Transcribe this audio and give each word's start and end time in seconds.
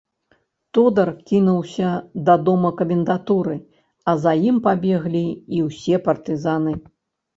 Тодар 0.75 1.09
кінуўся 1.31 1.91
да 2.29 2.33
дома 2.49 2.69
камендатуры, 2.81 3.57
а 4.11 4.19
за 4.25 4.33
ім 4.53 4.57
пабеглі 4.67 5.25
і 5.59 5.67
ўсе 5.71 5.95
партызаны. 6.09 6.73